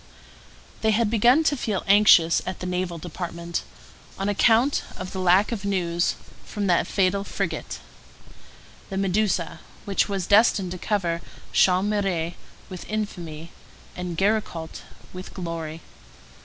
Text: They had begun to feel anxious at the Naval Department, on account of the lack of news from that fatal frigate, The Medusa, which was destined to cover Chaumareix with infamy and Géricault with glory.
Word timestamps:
They 0.81 0.89
had 0.89 1.11
begun 1.11 1.43
to 1.43 1.55
feel 1.55 1.83
anxious 1.85 2.41
at 2.47 2.59
the 2.59 2.65
Naval 2.65 2.97
Department, 2.97 3.61
on 4.17 4.29
account 4.29 4.81
of 4.97 5.11
the 5.11 5.19
lack 5.19 5.51
of 5.51 5.63
news 5.63 6.15
from 6.43 6.65
that 6.65 6.87
fatal 6.87 7.23
frigate, 7.23 7.77
The 8.89 8.97
Medusa, 8.97 9.59
which 9.85 10.09
was 10.09 10.25
destined 10.25 10.71
to 10.71 10.79
cover 10.79 11.21
Chaumareix 11.53 12.33
with 12.67 12.89
infamy 12.89 13.51
and 13.95 14.17
Géricault 14.17 14.79
with 15.13 15.35
glory. 15.35 15.81